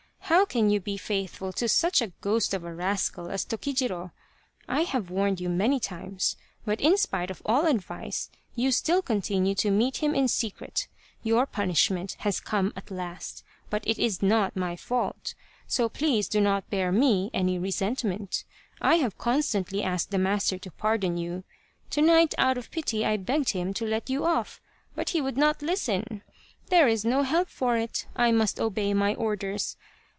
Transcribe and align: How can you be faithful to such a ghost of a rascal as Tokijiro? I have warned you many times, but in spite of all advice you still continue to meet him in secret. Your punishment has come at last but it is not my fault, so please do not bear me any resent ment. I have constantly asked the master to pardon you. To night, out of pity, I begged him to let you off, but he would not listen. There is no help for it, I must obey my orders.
How 0.31 0.45
can 0.45 0.69
you 0.69 0.79
be 0.79 0.95
faithful 0.95 1.51
to 1.53 1.67
such 1.67 2.01
a 2.01 2.13
ghost 2.21 2.53
of 2.53 2.63
a 2.63 2.73
rascal 2.73 3.29
as 3.29 3.43
Tokijiro? 3.43 4.11
I 4.65 4.83
have 4.83 5.09
warned 5.09 5.41
you 5.41 5.49
many 5.49 5.77
times, 5.77 6.37
but 6.63 6.79
in 6.79 6.95
spite 6.97 7.29
of 7.29 7.41
all 7.45 7.65
advice 7.65 8.29
you 8.55 8.71
still 8.71 9.01
continue 9.01 9.55
to 9.55 9.69
meet 9.69 9.97
him 9.97 10.15
in 10.15 10.29
secret. 10.29 10.87
Your 11.21 11.45
punishment 11.45 12.15
has 12.19 12.39
come 12.39 12.71
at 12.77 12.89
last 12.89 13.43
but 13.69 13.85
it 13.85 13.99
is 13.99 14.21
not 14.21 14.55
my 14.55 14.77
fault, 14.77 15.35
so 15.67 15.89
please 15.89 16.29
do 16.29 16.39
not 16.39 16.69
bear 16.69 16.93
me 16.93 17.29
any 17.33 17.59
resent 17.59 18.05
ment. 18.05 18.45
I 18.79 18.95
have 18.95 19.17
constantly 19.17 19.83
asked 19.83 20.11
the 20.11 20.17
master 20.17 20.57
to 20.59 20.71
pardon 20.71 21.17
you. 21.17 21.43
To 21.89 22.01
night, 22.01 22.33
out 22.37 22.57
of 22.57 22.71
pity, 22.71 23.05
I 23.05 23.17
begged 23.17 23.49
him 23.49 23.73
to 23.73 23.85
let 23.85 24.09
you 24.09 24.23
off, 24.23 24.61
but 24.95 25.09
he 25.09 25.19
would 25.19 25.35
not 25.37 25.61
listen. 25.61 26.21
There 26.67 26.87
is 26.87 27.03
no 27.03 27.23
help 27.23 27.49
for 27.49 27.75
it, 27.75 28.05
I 28.15 28.31
must 28.31 28.61
obey 28.61 28.93
my 28.93 29.13
orders. 29.15 29.75